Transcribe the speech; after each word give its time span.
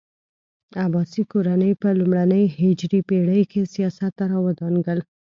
عباسي 0.85 1.21
کورنۍ 1.31 1.71
په 1.81 1.87
لومړنۍ 1.99 2.43
هجري 2.59 2.99
پېړۍ 3.07 3.41
کې 3.51 3.61
سیاست 3.73 4.11
ته 4.17 4.23
راوړانګل. 4.31 4.99